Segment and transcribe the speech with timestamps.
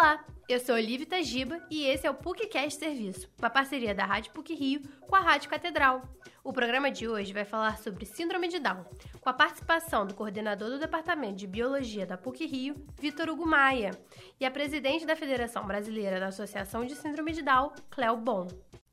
[0.00, 4.30] Olá, eu sou Olivia Tajiba e esse é o PUCcast Serviço, uma parceria da Rádio
[4.30, 6.02] PUC Rio com a Rádio Catedral.
[6.44, 8.84] O programa de hoje vai falar sobre Síndrome de Down,
[9.20, 13.90] com a participação do coordenador do Departamento de Biologia da PUC Rio, Vitor Hugo Maia,
[14.38, 18.46] e a presidente da Federação Brasileira da Associação de Síndrome de Down, Cleo Bon.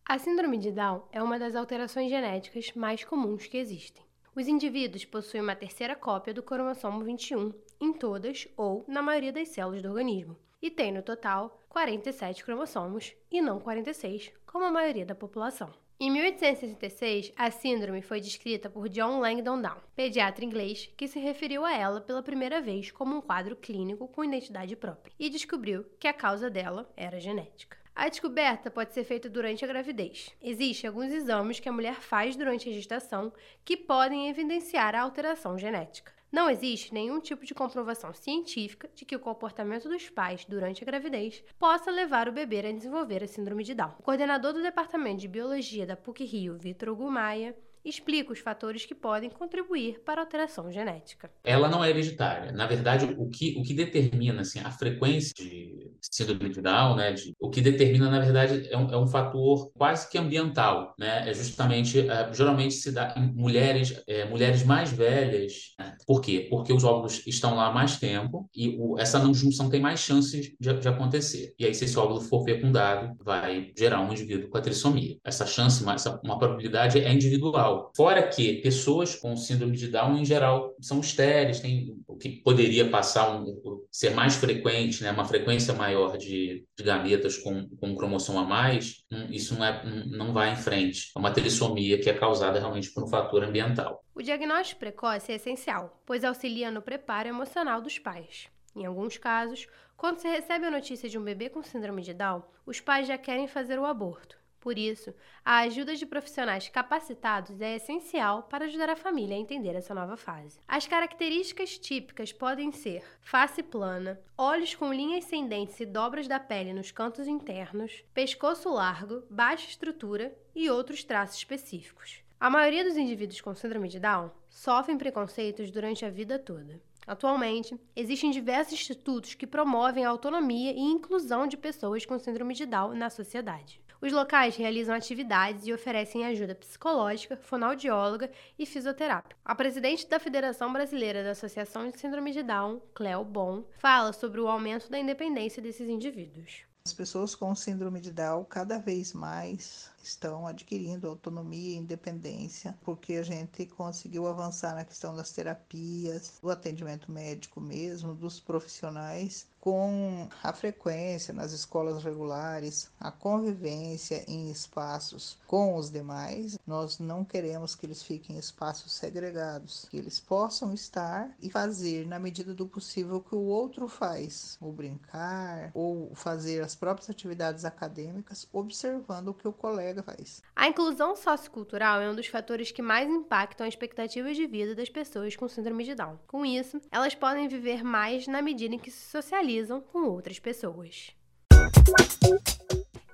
[0.09, 4.03] A Síndrome de Down é uma das alterações genéticas mais comuns que existem.
[4.35, 9.49] Os indivíduos possuem uma terceira cópia do cromossomo 21 em todas ou na maioria das
[9.49, 10.35] células do organismo
[10.65, 15.71] e tem no total 47 cromossomos e não 46, como a maioria da população.
[15.99, 21.63] Em 1866, a síndrome foi descrita por John Langdon Down, pediatra inglês que se referiu
[21.63, 26.07] a ela pela primeira vez como um quadro clínico com identidade própria e descobriu que
[26.07, 27.77] a causa dela era genética.
[27.95, 30.35] A descoberta pode ser feita durante a gravidez.
[30.41, 33.31] Existem alguns exames que a mulher faz durante a gestação
[33.63, 36.11] que podem evidenciar a alteração genética.
[36.35, 40.85] Não existe nenhum tipo de comprovação científica de que o comportamento dos pais durante a
[40.85, 43.93] gravidez possa levar o bebê a desenvolver a síndrome de Down.
[43.97, 47.55] O coordenador do Departamento de Biologia da PUC-Rio, Vitor Hugo Maia,
[47.85, 51.29] explica os fatores que podem contribuir para a alteração genética.
[51.43, 52.51] Ela não é hereditária.
[52.51, 57.13] Na verdade, o que, o que determina assim, a frequência de síndrome de Down, né,
[57.13, 60.93] de, o que determina, na verdade, é um, é um fator quase que ambiental.
[60.97, 61.29] Né?
[61.29, 65.73] É justamente, é, geralmente se dá em mulheres, é, mulheres mais velhas.
[65.79, 65.95] Né?
[66.05, 66.47] Por quê?
[66.49, 70.51] Porque os óvulos estão lá mais tempo e o, essa não junção tem mais chances
[70.59, 71.53] de, de, acontecer.
[71.59, 75.17] E aí, se esse óvulo for fecundado, vai gerar um indivíduo com a trissomia.
[75.23, 77.74] Essa chance, essa, uma probabilidade é individual.
[77.95, 82.89] Fora que pessoas com síndrome de Down, em geral, são estéreis, tem o que poderia
[82.89, 83.45] passar um,
[83.91, 88.43] ser mais frequente, né, uma frequência maior de, de gametas com, com um cromossomo a
[88.43, 91.11] mais, hum, isso não, é, não vai em frente.
[91.15, 94.03] É uma trissomia que é causada realmente por um fator ambiental.
[94.13, 98.47] O diagnóstico precoce é essencial, pois auxilia no preparo emocional dos pais.
[98.75, 102.43] Em alguns casos, quando se recebe a notícia de um bebê com síndrome de Down,
[102.65, 104.37] os pais já querem fazer o aborto.
[104.65, 105.13] Por isso,
[105.45, 110.17] a ajuda de profissionais capacitados é essencial para ajudar a família a entender essa nova
[110.17, 110.59] fase.
[110.67, 116.39] As características típicas podem ser face plana, olhos com linhas sem dentes e dobras da
[116.39, 122.23] pele nos cantos internos, pescoço largo, baixa estrutura e outros traços específicos.
[122.39, 126.81] A maioria dos indivíduos com síndrome de Down sofrem preconceitos durante a vida toda.
[127.05, 132.65] Atualmente, existem diversos institutos que promovem a autonomia e inclusão de pessoas com síndrome de
[132.65, 133.84] Down na sociedade.
[134.01, 138.29] Os locais realizam atividades e oferecem ajuda psicológica, fonoaudióloga
[138.59, 139.35] e fisioterápica.
[139.43, 144.41] A presidente da Federação Brasileira da Associação de Síndrome de Down, Cleo Bon, fala sobre
[144.41, 146.63] o aumento da independência desses indivíduos.
[146.87, 153.13] As pessoas com síndrome de Down cada vez mais estão adquirindo autonomia e independência, porque
[153.13, 160.29] a gente conseguiu avançar na questão das terapias, do atendimento médico mesmo, dos profissionais, com
[160.43, 166.59] a frequência nas escolas regulares, a convivência em espaços com os demais.
[166.67, 172.05] Nós não queremos que eles fiquem em espaços segregados, que eles possam estar e fazer
[172.05, 177.09] na medida do possível o que o outro faz, ou brincar, ou fazer as próprias
[177.09, 180.41] atividades acadêmicas, observando o que o colega faz.
[180.55, 184.89] A inclusão sociocultural é um dos fatores que mais impactam a expectativa de vida das
[184.89, 186.19] pessoas com síndrome de Down.
[186.27, 191.15] Com isso, elas podem viver mais na medida em que se socializam com outras pessoas.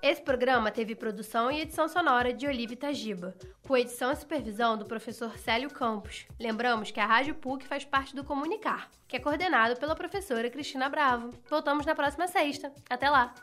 [0.02, 3.36] Esse programa teve produção e edição sonora de Olivia Tajiba,
[3.68, 6.26] com edição e supervisão do professor Célio Campos.
[6.40, 10.90] Lembramos que a Rádio PUC faz parte do Comunicar, que é coordenado pela professora Cristina
[10.90, 11.32] Bravo.
[11.48, 12.74] Voltamos na próxima sexta.
[12.90, 13.36] Até lá!